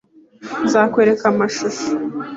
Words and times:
Nzakwereka 0.65 1.23
amashusho. 1.33 1.85